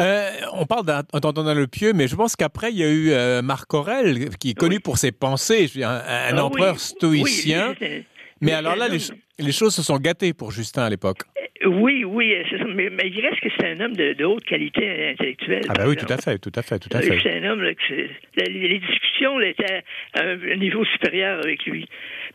Euh, 0.00 0.30
on 0.52 0.64
parle 0.64 0.86
d'Antonin 0.86 1.54
le 1.54 1.66
Pieux, 1.66 1.92
mais 1.92 2.06
je 2.06 2.14
pense 2.14 2.36
qu'après, 2.36 2.70
il 2.70 2.78
y 2.78 2.84
a 2.84 2.88
eu 2.88 3.10
euh, 3.10 3.42
Marc 3.42 3.74
Aurèle, 3.74 4.28
qui 4.36 4.50
est 4.50 4.54
connu 4.54 4.76
Oui. 4.76 4.80
pour 4.80 4.96
ses 4.96 5.10
pensées, 5.10 5.68
un, 5.82 5.88
un 5.88 6.00
Ah 6.38 6.44
empereur 6.44 6.74
oui, 6.74 6.78
stoïcien. 6.78 7.74
oui, 7.80 8.04
mais 8.40 8.52
alors 8.52 8.76
là, 8.76 8.86
les 8.86 9.50
choses 9.52 9.74
se 9.74 9.82
sont 9.82 9.96
gâtées 9.98 10.32
pour 10.34 10.52
Justin 10.52 10.84
à 10.84 10.88
l'époque. 10.90 11.22
Oui, 11.66 12.04
oui, 12.04 12.34
c'est 12.48 12.58
ça, 12.58 12.64
mais, 12.66 12.88
mais 12.90 13.08
il 13.08 13.20
reste 13.20 13.40
que 13.40 13.48
c'est 13.58 13.66
un 13.68 13.80
homme 13.80 13.96
de, 13.96 14.12
de 14.12 14.24
haute 14.24 14.44
qualité 14.44 15.08
intellectuelle. 15.10 15.62
Ah 15.68 15.72
bah 15.74 15.84
oui, 15.88 15.96
tout 15.96 16.06
à 16.08 16.16
fait, 16.16 16.38
tout 16.38 16.52
à 16.54 16.62
fait, 16.62 16.78
tout 16.78 16.88
à 16.96 17.00
fait. 17.00 17.18
C'est 17.22 17.38
un 17.38 17.50
homme 17.50 17.62
là, 17.62 17.74
que 17.74 17.80
c'est- 17.88 18.10
la- 18.36 18.44
les, 18.52 18.78
discussions 18.78 19.38
là, 19.38 19.48
étaient 19.48 19.82
à 20.14 20.22
un 20.22 20.36
niveau 20.56 20.84
supérieur 20.84 21.40
avec 21.40 21.64
lui. 21.66 21.88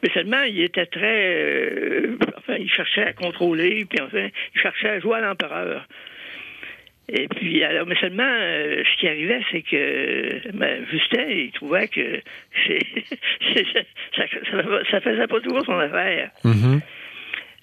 Mais 0.03 0.09
seulement, 0.13 0.41
il 0.43 0.61
était 0.61 0.85
très. 0.87 1.35
euh, 1.35 2.17
enfin, 2.37 2.55
il 2.59 2.69
cherchait 2.69 3.03
à 3.05 3.13
contrôler, 3.13 3.85
puis 3.89 3.99
enfin, 4.01 4.27
il 4.55 4.61
cherchait 4.61 4.89
à 4.89 4.99
jouer 4.99 5.15
à 5.15 5.21
l'empereur. 5.21 5.87
Et 7.09 7.27
puis, 7.27 7.63
alors, 7.63 7.85
mais 7.85 7.95
seulement, 7.95 8.23
euh, 8.27 8.81
ce 8.83 8.99
qui 8.99 9.07
arrivait, 9.09 9.41
c'est 9.51 9.61
que 9.61 10.51
ben, 10.57 10.85
Justin, 10.89 11.25
il 11.29 11.51
trouvait 11.51 11.87
que 11.89 12.19
ça, 14.15 14.23
ça, 14.51 14.83
ça 14.91 15.01
faisait 15.01 15.27
pas 15.27 15.39
toujours 15.41 15.65
son 15.65 15.77
affaire. 15.79 16.31
Mhm. 16.43 16.81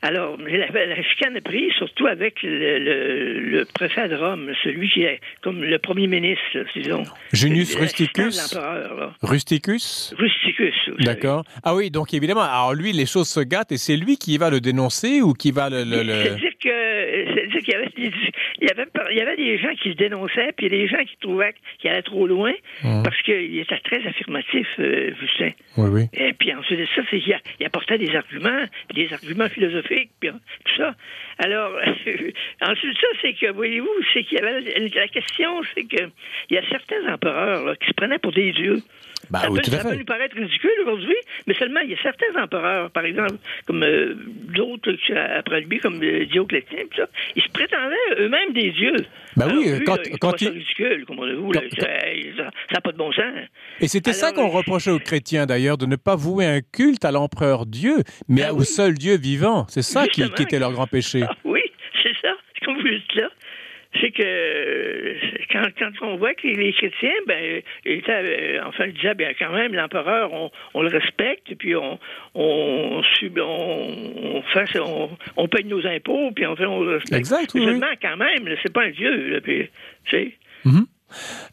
Alors, 0.03 0.39
la, 0.39 0.87
la 0.87 1.03
chicane 1.03 1.37
a 1.37 1.43
pris 1.43 1.71
surtout 1.77 2.07
avec 2.07 2.43
le, 2.43 2.79
le, 2.79 3.41
le 3.41 3.65
préfet 3.67 4.09
de 4.09 4.17
Rome, 4.17 4.51
celui 4.65 4.89
qui 4.89 5.03
est 5.03 5.21
comme 5.43 5.63
le 5.63 5.79
premier 5.79 6.07
ministre, 6.07 6.43
disons. 6.75 7.03
Junius 7.35 7.77
Rusticus? 7.77 8.57
Rusticus? 9.23 10.15
Rusticus. 10.17 10.75
D'accord. 11.01 11.45
Ah 11.63 11.75
oui, 11.75 11.91
donc 11.91 12.15
évidemment, 12.15 12.41
alors 12.41 12.73
lui, 12.73 12.93
les 12.93 13.05
choses 13.05 13.29
se 13.29 13.41
gâtent 13.41 13.73
et 13.73 13.77
c'est 13.77 13.97
lui 13.97 14.17
qui 14.17 14.39
va 14.39 14.49
le 14.49 14.61
dénoncer 14.61 15.21
ou 15.21 15.35
qui 15.35 15.51
va 15.51 15.69
le... 15.69 15.85
c'est-à-dire 15.85 16.59
qu'il 16.59 16.71
y 17.69 17.75
avait, 17.75 17.93
des, 17.95 18.11
il, 18.61 18.69
y 18.69 18.71
avait, 18.71 18.87
il 19.11 19.17
y 19.17 19.21
avait 19.21 19.37
des 19.37 19.59
gens 19.59 19.75
qui 19.75 19.89
le 19.91 19.95
dénonçaient, 19.95 20.53
puis 20.57 20.69
des 20.69 20.87
gens 20.89 21.03
qui 21.05 21.17
trouvaient 21.21 21.55
qu'il 21.79 21.91
allait 21.91 22.03
trop 22.03 22.27
loin, 22.27 22.53
Mhm. 22.85 23.03
parce 23.03 23.21
qu'il 23.23 23.59
était 23.59 23.79
très 23.81 24.07
affirmatif, 24.07 24.67
euh, 24.79 25.13
Justin. 25.21 25.51
Oui, 25.77 25.89
oui. 25.91 26.03
Et 26.13 26.33
puis 26.33 26.53
ensuite 26.55 26.81
de 26.81 26.87
ça, 26.95 27.03
c'est 27.11 27.21
qu'il 27.21 27.67
apportait 27.67 27.99
des 27.99 28.15
arguments, 28.15 28.65
des 28.95 29.13
arguments 29.13 29.49
philosophiques, 29.49 30.11
puis 30.21 30.31
tout 30.31 30.77
ça. 30.77 30.95
Alors, 31.39 31.73
ensuite 32.63 32.91
de 32.91 32.99
ça, 33.01 33.07
c'est 33.23 33.33
que, 33.35 33.51
voyez-vous, 33.53 33.89
c'est 34.13 34.25
qu'il 34.25 34.39
y 34.39 34.41
avait 34.43 34.61
la 34.61 35.09
question, 35.09 35.63
c'est 35.75 35.85
que 35.85 36.11
il 36.51 36.55
y 36.55 36.59
a 36.59 36.69
certains 36.69 37.13
empereurs 37.13 37.65
là, 37.65 37.77
qui 37.77 37.87
se 37.89 37.95
prenaient 37.95 38.19
pour 38.19 38.33
des 38.33 38.53
dieux. 38.53 38.79
Bah 39.31 39.41
ça 39.43 39.51
oui, 39.51 39.61
peut, 39.65 39.71
ça 39.71 39.95
nous 39.95 40.05
paraître 40.05 40.35
ridicule 40.37 40.71
aujourd'hui, 40.83 41.15
mais 41.47 41.55
seulement 41.55 41.81
il 41.81 41.91
y 41.91 41.95
a 41.95 42.03
certains 42.03 42.35
empereurs, 42.43 42.91
par 42.91 43.05
exemple, 43.05 43.35
comme 43.67 43.83
euh, 43.85 44.15
d'autres 44.55 44.93
après 45.37 45.61
lui, 45.61 45.79
comme 45.79 46.03
euh, 46.03 46.27
Dioclétien, 46.27 46.79
ça, 46.97 47.07
ils 47.37 47.43
se 47.43 47.49
prétendaient 47.51 47.95
eux-mêmes 48.19 48.53
des 48.53 48.71
dieux. 48.73 48.97
Bah 49.37 49.47
oui, 49.55 49.83
quand- 49.87 49.97
là, 49.97 50.03
il 50.07 50.19
quand 50.19 50.33
trouvait 50.33 50.45
ça 50.47 50.51
ridicule, 50.51 51.05
Quand- 51.07 51.17
ça 51.77 52.51
n'a 52.75 52.81
pas 52.81 52.93
de 52.93 52.97
bon 52.97 53.13
sens. 53.13 53.25
Et 53.81 53.89
c'était 53.89 54.13
ça 54.13 54.33
qu'on 54.33 54.49
reprochait 54.49 54.91
aux 54.91 54.99
chrétiens 54.99 55.47
d'ailleurs, 55.47 55.79
de 55.79 55.87
ne 55.87 55.97
pas 55.97 56.17
vouer 56.17 56.47
un 56.47 56.61
culte 56.61 57.05
à 57.05 57.13
l'empereur 57.13 57.67
Dieu, 57.67 57.99
mais 58.29 58.43
Ah 58.45 58.53
au 58.55 58.59
oui. 58.61 58.67
seul 58.67 58.95
Dieu 58.95 59.17
vivant. 59.17 59.67
C'est 59.69 59.83
ça 59.83 60.07
qui, 60.09 60.29
qui 60.31 60.43
était 60.43 60.59
leur 60.59 60.73
grand 60.73 60.87
péché. 60.87 61.23
Ah 61.23 61.35
oui, 61.45 61.61
c'est 62.03 62.15
ça, 62.21 62.35
c'est 62.55 62.65
comme 62.65 62.77
vous 62.77 62.89
dites 62.89 63.15
là. 63.15 63.29
C'est 64.01 64.13
que 64.13 65.17
quand, 65.53 65.67
quand, 65.79 65.91
on 66.07 66.17
voit 66.17 66.35
que 66.35 66.47
les, 66.47 66.73
chrétiens, 66.73 67.11
ben, 67.27 67.61
était, 67.85 68.61
enfin, 68.65 68.87
ils 68.87 68.95
disaient, 68.95 69.15
bien, 69.15 69.31
quand 69.39 69.53
même, 69.53 69.75
l'empereur, 69.75 70.33
on, 70.33 70.51
on, 70.75 70.83
le 70.83 70.89
respecte, 70.89 71.55
puis 71.57 71.75
on, 71.75 71.99
on, 72.35 73.03
on, 73.03 74.43
fait, 74.43 74.79
on, 74.79 75.11
on, 75.37 75.49
paye 75.49 75.65
nos 75.65 75.85
impôts, 75.85 76.31
puis 76.33 76.47
enfin, 76.47 76.67
on 76.67 76.83
le 76.83 76.95
respecte. 76.95 77.19
Exact, 77.19 77.51
oui. 77.55 77.65
Seulement, 77.65 77.95
quand 78.01 78.17
même, 78.17 78.49
c'est 78.63 78.73
pas 78.73 78.85
un 78.85 78.91
dieu, 78.91 79.31
là, 79.31 79.41
puis, 79.41 79.69
tu 80.05 80.11
sais. 80.11 80.35
Mm-hmm. 80.65 80.85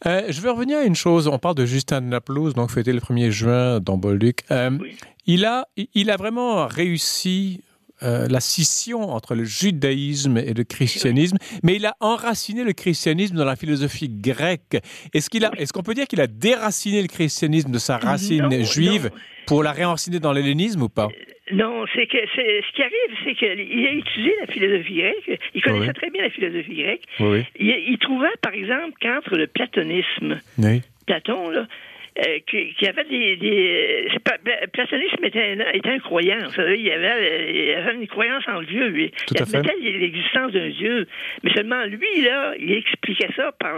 Euh, 0.05 0.21
je 0.29 0.41
veux 0.41 0.51
revenir 0.51 0.77
à 0.77 0.83
une 0.83 0.95
chose. 0.95 1.27
On 1.27 1.39
parle 1.39 1.55
de 1.55 1.65
Justin 1.65 2.01
de 2.01 2.07
Naplouse, 2.07 2.53
donc 2.53 2.69
fêté 2.69 2.93
le 2.93 2.99
1er 2.99 3.31
juin 3.31 3.79
dans 3.79 3.97
Bolduc. 3.97 4.41
Euh, 4.51 4.69
oui. 4.79 4.95
il, 5.25 5.45
a, 5.45 5.67
il 5.75 6.11
a 6.11 6.17
vraiment 6.17 6.67
réussi 6.67 7.61
euh, 8.03 8.27
la 8.29 8.39
scission 8.39 9.01
entre 9.01 9.35
le 9.35 9.43
judaïsme 9.43 10.37
et 10.37 10.53
le 10.53 10.63
christianisme, 10.63 11.37
mais 11.63 11.75
il 11.75 11.85
a 11.85 11.95
enraciné 11.99 12.63
le 12.63 12.73
christianisme 12.73 13.35
dans 13.35 13.45
la 13.45 13.55
philosophie 13.55 14.09
grecque. 14.09 14.77
Est-ce 15.13 15.29
qu'il 15.29 15.45
a, 15.45 15.51
est-ce 15.57 15.73
qu'on 15.73 15.83
peut 15.83 15.93
dire 15.93 16.07
qu'il 16.07 16.21
a 16.21 16.27
déraciné 16.27 17.01
le 17.01 17.07
christianisme 17.07 17.71
de 17.71 17.79
sa 17.79 17.97
racine 17.97 18.47
non, 18.47 18.63
juive 18.63 19.05
non. 19.05 19.19
pour 19.47 19.63
la 19.63 19.71
réenraciner 19.71 20.19
dans 20.19 20.33
l'hellénisme 20.33 20.83
ou 20.83 20.89
pas? 20.89 21.07
Non, 21.51 21.85
c'est 21.95 22.07
que 22.07 22.17
c'est, 22.35 22.61
ce 22.61 22.75
qui 22.75 22.81
arrive, 22.81 23.17
c'est 23.23 23.33
qu'il 23.33 23.47
a 23.47 23.91
étudié 23.91 24.33
la 24.41 24.47
philosophie 24.47 24.95
grecque. 24.95 25.39
Il 25.55 25.61
connaissait 25.61 25.87
oui. 25.87 25.93
très 25.93 26.09
bien 26.09 26.23
la 26.23 26.29
philosophie 26.29 26.75
grecque. 26.75 27.03
Oui. 27.21 27.45
Il, 27.57 27.67
il, 27.67 27.97
trouvait, 27.99 28.27
par 28.41 28.53
exemple, 28.53 28.97
qu'entre 29.01 29.37
le 29.37 29.47
platonisme, 29.47 30.41
oui. 30.57 30.81
Platon, 31.05 31.49
là, 31.49 31.65
euh, 32.25 32.39
qui, 32.47 32.73
qui, 32.73 32.87
avait 32.87 33.03
des. 33.03 33.35
des 33.35 34.07
platonisme 34.73 35.23
était 35.23 35.39
un, 35.39 35.71
était 35.71 35.89
un 35.89 35.99
croyant. 35.99 36.39
Vous 36.45 36.53
savez, 36.53 36.79
il, 36.79 36.91
avait, 36.91 37.53
il 37.53 37.65
y 37.65 37.73
avait 37.73 37.93
une 37.93 38.07
croyance 38.07 38.43
en 38.47 38.61
Dieu. 38.61 38.87
Lui. 38.87 39.11
Tout 39.27 39.35
il 39.35 39.41
admettait 39.41 39.75
l'existence 39.79 40.51
d'un 40.51 40.69
Dieu. 40.69 41.07
Mais 41.43 41.53
seulement 41.53 41.83
lui, 41.85 42.21
là, 42.21 42.53
il 42.59 42.71
expliquait 42.71 43.29
ça 43.35 43.51
par, 43.51 43.75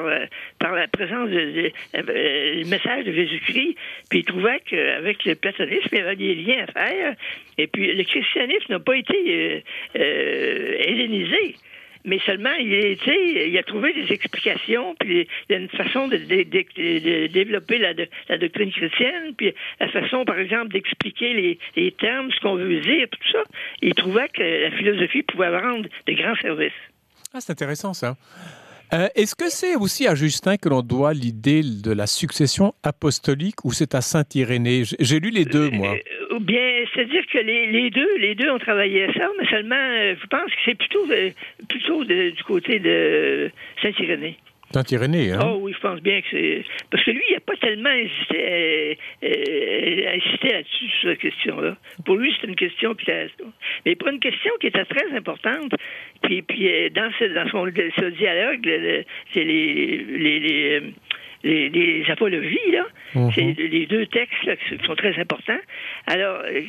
par 0.59 0.73
la 0.73 0.87
présence 0.87 1.29
du 1.29 1.35
de, 1.35 2.69
message 2.69 3.05
de 3.05 3.11
Jésus-Christ. 3.11 3.75
Puis 4.09 4.19
il 4.19 4.25
trouvait 4.25 4.61
qu'avec 4.65 5.25
le 5.25 5.35
platonisme, 5.35 5.89
il 5.91 5.97
y 5.97 6.01
avait 6.01 6.15
des 6.15 6.35
liens 6.35 6.65
à 6.67 6.71
faire. 6.71 7.15
Et 7.57 7.67
puis 7.67 7.93
le 7.93 8.03
christianisme 8.03 8.73
n'a 8.73 8.79
pas 8.79 8.95
été 8.95 9.15
euh, 9.15 9.59
euh, 9.97 10.75
hellénisé 10.79 11.55
mais 12.05 12.19
seulement 12.25 12.53
il, 12.59 12.97
il 13.05 13.57
a 13.57 13.63
trouvé 13.63 13.93
des 13.93 14.11
explications, 14.11 14.95
puis 14.99 15.27
il 15.49 15.51
y 15.51 15.55
a 15.55 15.59
une 15.59 15.69
façon 15.69 16.07
de, 16.07 16.17
développer 17.27 17.77
la, 17.77 17.93
la, 18.29 18.37
doctrine 18.37 18.71
chrétienne, 18.71 19.33
puis 19.37 19.53
la 19.79 19.89
façon, 19.89 20.25
par 20.25 20.39
exemple, 20.39 20.69
d'expliquer 20.69 21.33
les, 21.33 21.59
les, 21.75 21.91
termes, 21.91 22.31
ce 22.31 22.39
qu'on 22.39 22.55
veut 22.55 22.79
dire, 22.79 23.07
tout 23.09 23.31
ça. 23.31 23.43
Il 23.81 23.93
trouvait 23.93 24.29
que 24.29 24.41
la 24.41 24.71
philosophie 24.71 25.23
pouvait 25.23 25.49
rendre 25.49 25.87
de 26.07 26.13
grands 26.13 26.35
services. 26.35 26.71
Ah, 27.33 27.41
c'est 27.41 27.51
intéressant 27.51 27.93
ça. 27.93 28.15
Euh, 28.91 29.07
Est-ce 29.15 29.35
que 29.35 29.49
c'est 29.49 29.75
aussi 29.75 30.07
à 30.07 30.15
Justin 30.15 30.57
que 30.57 30.67
l'on 30.67 30.81
doit 30.81 31.13
l'idée 31.13 31.61
de 31.61 31.91
la 31.91 32.07
succession 32.07 32.73
apostolique 32.83 33.63
ou 33.63 33.71
c'est 33.71 33.93
à 33.93 34.01
Saint 34.01 34.23
Irénée 34.33 34.83
J'ai 34.99 35.19
lu 35.19 35.29
les 35.29 35.45
deux, 35.45 35.69
moi. 35.69 35.93
Euh, 35.93 36.35
ou 36.35 36.39
bien, 36.39 36.83
c'est-à-dire 36.93 37.23
que 37.31 37.37
les, 37.37 37.67
les, 37.67 37.89
deux, 37.91 38.17
les 38.17 38.33
deux 38.33 38.49
ont 38.49 38.57
travaillé 38.57 39.03
à 39.03 39.13
ça, 39.13 39.27
mais 39.39 39.47
seulement, 39.47 39.75
euh, 39.75 40.15
je 40.19 40.27
pense 40.27 40.49
que 40.49 40.57
c'est 40.65 40.75
plutôt, 40.75 41.11
euh, 41.11 41.29
plutôt 41.67 42.03
de, 42.03 42.31
du 42.31 42.43
côté 42.43 42.79
de 42.79 43.51
Saint 43.81 43.91
Irénée. 44.73 44.73
Saint 44.73 44.95
Irénée, 44.95 45.31
hein? 45.31 45.39
Oh 45.45 45.59
oui, 45.61 45.73
je 45.73 45.79
pense 45.79 46.01
bien 46.01 46.21
que 46.21 46.27
c'est. 46.31 46.63
Parce 46.91 47.03
que 47.03 47.11
lui, 47.11 47.23
il 47.29 47.33
n'a 47.33 47.39
pas 47.39 47.55
tellement 47.55 47.91
hésité, 47.91 48.97
euh, 49.23 50.13
hésité 50.13 50.53
là-dessus, 50.53 50.89
sur 50.99 51.09
cette 51.09 51.19
question-là. 51.19 51.77
Pour 52.05 52.15
lui, 52.17 52.33
c'est 52.39 52.47
une 52.47 52.55
question 52.55 52.93
était. 52.95 53.45
Mais 53.85 53.95
pour 53.95 54.09
une 54.09 54.19
question 54.19 54.51
qui 54.59 54.67
était 54.67 54.85
très 54.85 55.11
importante, 55.15 55.73
puis, 56.21 56.41
puis 56.41 56.89
dans, 56.91 57.11
ce, 57.17 57.25
dans 57.25 57.49
son 57.49 57.65
ce 57.65 58.05
dialogue, 58.05 59.05
c'est 59.33 59.43
les, 59.43 59.97
les, 59.97 60.39
les 60.39 60.93
les, 61.43 61.69
les, 61.69 62.05
apologies, 62.09 62.71
là. 62.71 62.85
Mhm. 63.15 63.31
C'est 63.33 63.55
les 63.57 63.85
deux 63.85 64.05
textes 64.07 64.43
là, 64.43 64.55
qui 64.55 64.85
sont 64.85 64.95
très 64.95 65.17
importants. 65.19 65.59
Alors, 66.07 66.41
euh, 66.45 66.61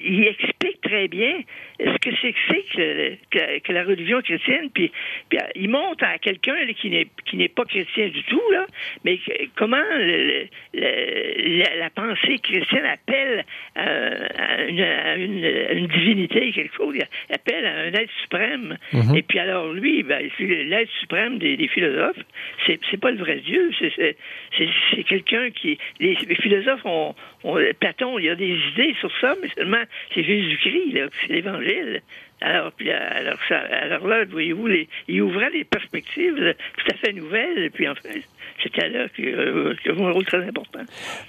il 0.00 0.24
explique 0.26 0.80
très 0.82 1.08
bien 1.08 1.40
ce 1.80 1.98
que 1.98 2.10
c'est 2.20 2.32
que 2.32 3.58
que, 3.60 3.72
la 3.72 3.84
religion 3.84 4.20
chrétienne, 4.22 4.70
puis, 4.72 4.90
puis 5.28 5.38
il 5.54 5.68
montre 5.68 6.04
à 6.04 6.18
quelqu'un 6.18 6.54
qui 6.80 6.90
n'est 6.90 7.08
qui 7.26 7.36
n'est 7.36 7.48
pas 7.48 7.64
chrétien 7.64 8.08
du 8.08 8.22
tout, 8.24 8.42
là, 8.52 8.66
mais 9.04 9.18
comment 9.56 9.76
le, 9.98 10.46
le, 10.74 11.58
la, 11.58 11.76
la, 11.76 11.90
pensée 11.90 12.38
chrétienne 12.38 12.84
appelle 12.86 13.44
euh, 13.76 14.26
à, 14.38 14.62
une, 14.62 14.80
à, 14.80 15.16
une, 15.16 15.44
à, 15.44 15.72
une, 15.72 15.86
divinité, 15.88 16.52
quelque 16.52 16.74
chose, 16.76 16.96
appelle 17.30 17.66
à 17.66 17.80
un 17.80 17.92
être 17.92 18.12
suprême. 18.22 18.76
Mhm. 18.92 19.16
Et 19.16 19.22
puis 19.22 19.38
alors, 19.38 19.72
lui, 19.72 20.02
ben, 20.02 20.28
l'être 20.38 20.90
suprême 21.00 21.38
des, 21.38 21.56
des 21.56 21.68
philosophes, 21.68 22.22
c'est 22.66 23.00
pas 23.00 23.10
le 23.10 23.18
vrai 23.18 23.36
Dieu, 23.36 23.70
c'est 23.78 23.95
quelqu'un 25.08 25.50
qui. 25.50 25.78
Les, 26.00 26.14
philosophes 26.16 26.84
ont, 26.84 27.14
Platon, 27.80 28.18
il 28.18 28.28
a 28.30 28.34
des 28.34 28.58
idées 28.72 28.94
sur 29.00 29.10
ça, 29.20 29.34
mais 29.40 29.48
seulement 29.56 29.82
c'est 30.14 30.22
Jésus-Christ, 30.22 31.10
c'est 31.20 31.32
l'Évangile. 31.32 32.02
Alors, 32.42 32.72
puis, 32.72 32.90
alors, 32.90 33.38
ça, 33.48 33.58
alors 33.58 34.06
là, 34.06 34.24
voyez-vous, 34.26 34.68
il 35.08 35.22
ouvrait 35.22 35.50
des 35.50 35.64
perspectives 35.64 36.54
tout 36.76 36.92
à 36.92 36.94
fait 36.98 37.12
nouvelles, 37.14 37.58
et 37.58 37.70
puis 37.70 37.88
enfin, 37.88 38.10
c'était 38.62 38.88
là 38.90 39.08
qu'il 39.08 39.28
euh, 39.28 39.74
un 39.88 40.10
rôle 40.10 40.24
très 40.26 40.46
important. 40.46 40.80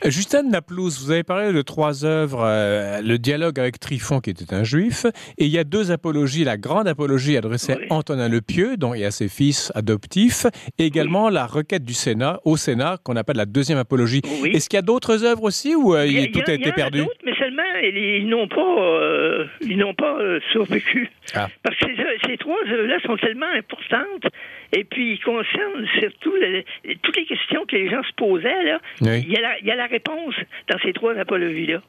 Justin 0.06 0.44
Naplouse, 0.44 1.02
vous 1.04 1.12
avez 1.12 1.24
parlé 1.24 1.54
de 1.54 1.62
trois 1.62 2.04
œuvres, 2.04 2.44
euh, 2.44 3.02
le 3.02 3.18
dialogue 3.18 3.58
avec 3.58 3.80
Trifon, 3.80 4.20
qui 4.20 4.32
était 4.32 4.54
un 4.54 4.66
juif, 4.66 5.06
et 5.38 5.46
il 5.46 5.52
y 5.52 5.58
a 5.58 5.64
deux 5.64 5.92
apologies, 5.92 6.44
la 6.44 6.58
grande 6.58 6.90
apologie 6.90 7.38
adressée 7.38 7.76
oui. 7.80 7.88
à 7.90 7.94
Antonin 7.94 8.28
le 8.28 8.42
Pieux, 8.42 8.76
dont 8.76 8.94
il 8.94 9.00
y 9.00 9.06
a 9.06 9.12
ses 9.12 9.30
fils 9.30 9.72
adoptifs, 9.76 10.46
et 10.78 10.86
également 10.86 11.28
oui. 11.28 11.34
la 11.34 11.46
requête 11.46 11.86
du 11.86 11.94
Sénat, 11.94 12.42
au 12.44 12.58
Sénat, 12.58 12.98
qu'on 13.04 13.16
appelle 13.16 13.38
la 13.38 13.46
deuxième 13.46 13.78
apologie. 13.78 14.22
Oui. 14.42 14.52
Est-ce 14.54 14.68
qu'il 14.68 14.78
y 14.78 14.80
a 14.80 14.84
d'autres 14.84 15.24
œuvres 15.24 15.44
aussi, 15.44 15.74
ou 15.74 15.96
euh, 15.96 16.06
il 16.06 16.20
y 16.20 16.24
a, 16.24 16.28
tout 16.28 16.42
a, 16.46 16.52
a 16.52 16.54
été 16.54 16.74
perdu? 16.74 17.04
mais 17.24 17.34
seulement, 17.48 17.80
ils 17.82 18.28
n'ont 18.28 18.48
pas, 18.48 18.62
euh, 18.62 19.46
ils 19.62 19.78
n'ont 19.78 19.94
pas 19.94 20.18
survécu. 20.52 21.10
Ah. 21.36 21.48
Parce 21.64 21.76
que 21.78 21.86
ces, 21.96 22.30
ces 22.30 22.38
trois 22.38 22.62
œuvres-là 22.68 23.00
sont 23.02 23.18
tellement 23.18 23.52
importantes 23.56 24.26
et 24.74 24.84
puis 24.84 25.14
ils 25.14 25.20
concernent 25.20 25.88
surtout 26.00 26.34
le, 26.36 26.64
toutes 27.02 27.16
les 27.16 27.26
questions 27.26 27.66
que 27.66 27.76
les 27.76 27.90
gens 27.90 28.04
se 28.04 28.14
posaient. 28.16 28.64
Là. 28.64 28.80
Oui. 29.02 29.24
Il, 29.26 29.32
y 29.32 29.38
a 29.38 29.42
la, 29.42 29.60
il 29.60 29.66
y 29.66 29.72
a 29.72 29.76
la 29.76 29.88
réponse 29.88 30.36
dans 30.70 30.80
ces 30.80 30.94
trois 30.94 31.18
apologies-là. 31.18 31.82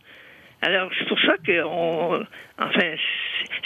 Alors, 0.63 0.91
c'est 0.99 1.07
pour 1.07 1.21
ça 1.21 1.37
que, 1.45 1.63
on, 1.65 2.25
enfin, 2.59 2.95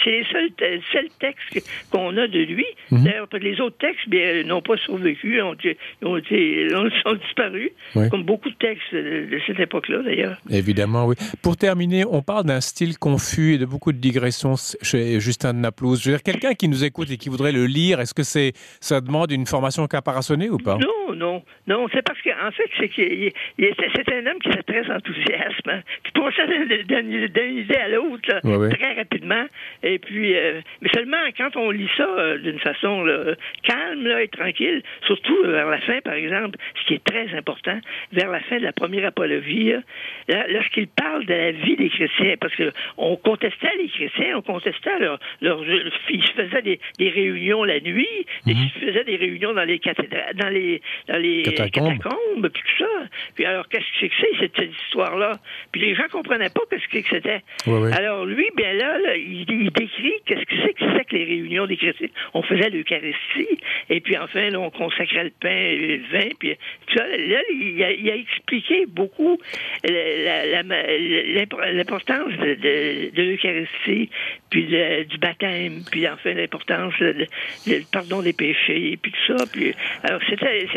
c'est 0.03 0.11
les 0.11 0.25
seuls, 0.31 0.49
seuls 0.91 1.09
textes 1.19 1.69
qu'on 1.91 2.15
a 2.17 2.27
de 2.27 2.39
lui. 2.39 2.65
Mhm. 2.91 3.03
D'ailleurs, 3.03 3.27
les 3.39 3.59
autres 3.61 3.77
textes 3.77 4.07
n'ont 4.45 4.61
pas 4.61 4.77
survécu, 4.77 5.41
ont, 5.41 5.55
ont, 6.03 6.17
ont, 6.17 6.89
ont 7.05 7.13
disparu, 7.15 7.71
oui. 7.95 8.09
comme 8.09 8.23
beaucoup 8.23 8.49
de 8.49 8.55
textes 8.55 8.93
de, 8.93 9.39
cette 9.47 9.59
époque-là, 9.59 10.01
d'ailleurs. 10.03 10.37
Évidemment, 10.49 11.05
oui. 11.05 11.15
Pour 11.41 11.57
terminer, 11.57 12.05
on 12.05 12.21
parle 12.21 12.45
d'un 12.45 12.61
style 12.61 12.97
confus 12.97 13.53
et 13.53 13.57
de 13.57 13.65
beaucoup 13.65 13.91
de 13.91 13.97
digressions 13.97 14.55
chez 14.81 15.19
Justin 15.19 15.53
de 15.53 15.59
Naplouse. 15.59 16.01
Je 16.03 16.09
veux 16.09 16.15
dire, 16.17 16.23
quelqu'un 16.23 16.53
qui 16.53 16.67
nous 16.67 16.83
écoute 16.83 17.09
et 17.11 17.17
qui 17.17 17.29
voudrait 17.29 17.51
le 17.51 17.65
lire, 17.65 17.99
est-ce 17.99 18.13
que 18.13 18.23
c'est, 18.23 18.53
ça 18.79 19.01
demande 19.01 19.31
une 19.31 19.45
formation 19.45 19.87
caparaçonnée 19.87 20.49
ou 20.49 20.57
pas? 20.57 20.77
Non, 20.77 21.15
non, 21.15 21.43
non. 21.67 21.87
C'est 21.93 22.01
parce 22.01 22.21
qu'en 22.21 22.51
fait, 22.51 22.69
c'est 22.79 22.89
qu'il 22.89 23.31
c'est 23.57 24.13
un 24.13 24.27
homme 24.27 24.39
qui 24.39 24.49
a 24.49 24.63
très 24.63 24.89
enthousiasme. 24.91 25.69
Hein. 25.69 25.81
Puis 26.03 26.11
pour 26.13 26.29
ça, 26.35 26.43
d'une 26.45 27.11
idée 27.11 27.75
à 27.75 27.89
l'autre, 27.89 28.29
ouais. 28.43 28.69
très 28.69 28.82
rapidement. 28.93 29.45
Et 29.83 29.99
puis, 29.99 30.35
euh, 30.35 30.61
mais 30.81 30.89
seulement 30.93 31.17
quand 31.37 31.55
on 31.55 31.71
lit 31.71 31.89
ça 31.97 32.07
euh, 32.07 32.37
d'une 32.37 32.59
façon 32.59 33.03
là, 33.03 33.35
calme 33.63 34.07
là, 34.07 34.21
et 34.21 34.27
tranquille, 34.27 34.81
surtout 35.05 35.43
vers 35.45 35.69
la 35.69 35.79
fin, 35.79 35.99
par 36.01 36.13
exemple, 36.13 36.57
ce 36.81 36.87
qui 36.87 36.93
est 36.95 37.03
très 37.03 37.33
important, 37.35 37.79
vers 38.11 38.29
la 38.29 38.39
fin 38.41 38.57
de 38.57 38.63
la 38.63 38.71
première 38.71 39.05
apologie, 39.05 39.73
là, 40.27 40.45
lorsqu'il 40.49 40.87
parle 40.87 41.25
de 41.25 41.33
la 41.33 41.51
vie 41.51 41.75
des 41.75 41.89
chrétiens, 41.89 42.35
parce 42.39 42.55
que 42.55 42.71
on 42.97 43.15
contestait 43.15 43.75
les 43.77 43.89
chrétiens, 43.89 44.37
on 44.37 44.41
contestait 44.41 44.99
leur, 44.99 45.19
leur 45.41 45.63
ils 46.09 46.23
faisaient 46.23 46.61
des, 46.61 46.79
des, 46.99 47.09
réunions 47.09 47.63
la 47.63 47.79
nuit, 47.79 48.07
mm 48.45 48.51
-hmm. 48.51 48.55
ils 48.55 48.87
faisaient 48.87 49.03
des 49.03 49.15
réunions 49.15 49.53
dans 49.53 49.63
les 49.63 49.79
cathédrales, 49.79 50.35
dans 50.35 50.49
les, 50.49 50.81
dans 51.07 51.17
les 51.17 51.43
catacombes. 51.43 51.97
catacombes, 51.97 52.49
puis 52.49 52.63
tout 52.63 52.83
ça. 52.83 52.93
Puis 53.35 53.45
alors, 53.45 53.67
qu'est-ce 53.69 53.83
que 53.83 53.97
c'est 53.99 54.09
que 54.09 54.15
c'est 54.21 54.39
cette, 54.39 54.55
cette 54.55 54.75
histoire-là? 54.85 55.31
Puis 55.71 55.81
les 55.81 55.95
gens 55.95 56.07
comprenaient 56.11 56.49
pas 56.49 56.61
qu'est-ce 56.69 56.87
que 56.87 57.09
c'était. 57.09 57.41
Ouais, 57.67 57.79
ouais. 57.79 57.93
Alors 57.93 58.25
lui, 58.25 58.47
bien 58.55 58.72
là, 58.73 58.97
là 58.99 59.15
il, 59.15 59.71
décrit 59.71 60.13
qu'est-ce 60.25 60.41
que 60.41 60.55
c'est 60.63 60.73
que 60.73 60.83
c'est 60.97 61.05
que 61.05 61.15
les 61.15 61.23
réunions 61.25 61.65
des 61.65 61.77
chrétiens. 61.77 62.09
On 62.33 62.41
faisait 62.41 62.69
l'Eucharistie, 62.69 63.57
et 63.89 64.01
puis 64.01 64.17
enfin, 64.17 64.49
là, 64.49 64.59
on 64.59 64.69
consacrait 64.69 65.23
le 65.25 65.31
pain 65.39 65.49
et 65.49 65.97
le 65.97 66.03
vin, 66.11 66.29
puis 66.39 66.57
tu 66.87 66.95
vois, 66.95 67.07
là, 67.07 67.39
il 67.51 67.83
a, 67.83 68.15
expliqué 68.15 68.85
beaucoup 68.87 69.37
l'importance 69.83 72.31
de, 72.37 73.09
l'Eucharistie, 73.15 74.09
puis 74.49 74.65
du 74.65 75.17
baptême, 75.17 75.83
puis 75.91 76.07
enfin 76.07 76.33
l'importance 76.33 76.93
du 76.99 77.27
pardon 77.91 78.21
des 78.21 78.33
péchés, 78.33 78.97
puis 79.01 79.11
tout 79.11 79.37
ça. 79.37 79.45
Alors, 80.03 80.21
c'était, 80.29 80.67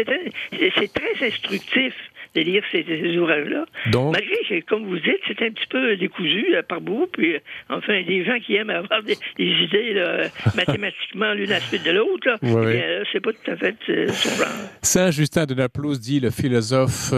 c'est 0.77 0.93
très 0.93 1.27
instructif 1.27 1.95
de 2.37 2.41
lire 2.43 2.63
ces, 2.71 2.85
ouvrages-là. 3.17 3.65
Malgré 3.87 4.37
que, 4.49 4.67
comme 4.67 4.85
vous 4.87 4.99
dites, 4.99 5.21
c'est 5.27 5.41
un 5.43 5.51
petit 5.51 5.67
peu 5.69 5.97
décousu 5.97 6.55
par 6.69 6.81
bout, 6.81 7.07
puis 7.13 7.37
enfin, 7.71 8.03
des 8.03 8.25
gens 8.25 8.39
qui 8.39 8.57
aiment 8.57 8.71
avoir 8.71 9.03
des, 9.03 9.17
idées 9.39 9.95
mathématiquement 10.57 11.33
l'une 11.33 11.51
à 11.51 11.55
la 11.55 11.61
suite 11.61 11.85
de 11.85 11.93
l'autre, 11.93 12.39
ouais, 12.43 13.03
c'est 13.13 13.21
pas 13.21 13.33
tout 13.33 13.51
à 13.51 13.57
fait 13.57 13.77
son 14.09 14.37
genre. 14.37 14.49
Saint 14.83 15.11
Justin 15.11 15.47
de 15.47 15.55
Naplouse 15.55 16.01
dit 16.01 16.21
le 16.21 16.31
philosophe 16.31 17.13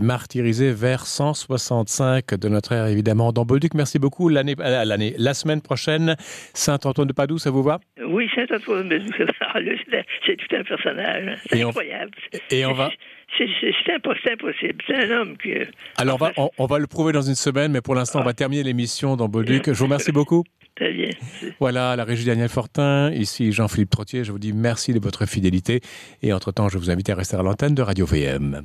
martyrisé 0.00 0.72
vers 0.72 1.06
165 1.06 2.34
de 2.34 2.48
notre 2.48 2.72
ère, 2.72 2.86
évidemment, 2.86 3.32
dans 3.32 3.44
Bolduc. 3.44 3.74
Merci 3.74 3.98
beaucoup. 3.98 4.28
L'année, 4.28 4.54
l'année, 4.58 5.14
la 5.18 5.34
semaine 5.34 5.60
prochaine, 5.60 6.16
Saint-Antoine 6.54 7.08
de 7.08 7.12
Padoue, 7.12 7.38
ça 7.38 7.50
vous 7.50 7.62
va? 7.62 7.80
Oui, 8.06 8.28
Saint-Antoine 8.34 8.88
de 8.88 8.98
Padoue, 8.98 9.76
c'est 10.26 10.36
tout 10.36 10.56
un 10.56 10.62
personnage. 10.62 11.38
C'est 11.46 11.62
incroyable. 11.62 12.12
et 12.50 12.64
on 12.66 12.72
va. 12.72 12.90
C'est 13.38 13.92
impossible. 13.94 14.82
C'est 14.86 14.96
un 14.96 15.10
homme 15.10 15.36
qui. 15.38 15.52
Alors, 15.96 16.16
on 16.20 16.24
va, 16.24 16.32
on, 16.58 16.66
va, 16.66 16.78
le 16.78 16.86
prouver 16.86 17.12
dans 17.12 17.22
une 17.22 17.34
semaine, 17.34 17.72
mais 17.72 17.80
pour 17.80 17.94
l'instant, 17.94 18.20
on 18.20 18.24
va 18.24 18.30
ah. 18.30 18.34
terminer 18.34 18.62
l'émission 18.62 19.16
dans 19.16 19.28
Bolduc. 19.28 19.66
Je 19.66 19.72
vous 19.72 19.84
remercie 19.84 20.12
beaucoup. 20.12 20.44
Très 20.76 20.92
bien. 20.92 21.10
Voilà, 21.58 21.94
la 21.96 22.04
régie 22.04 22.24
Daniel 22.24 22.48
Fortin, 22.48 23.12
ici 23.12 23.52
Jean-Philippe 23.52 23.90
Trottier. 23.90 24.24
Je 24.24 24.32
vous 24.32 24.38
dis 24.38 24.52
merci 24.52 24.92
de 24.92 25.00
votre 25.00 25.26
fidélité. 25.26 25.80
Et 26.22 26.32
entre-temps, 26.32 26.68
je 26.68 26.78
vous 26.78 26.90
invite 26.90 27.10
à 27.10 27.14
rester 27.14 27.36
à 27.36 27.42
l'antenne 27.42 27.74
de 27.74 27.82
Radio 27.82 28.06
VM. 28.06 28.62